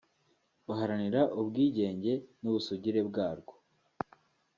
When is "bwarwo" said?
3.09-3.53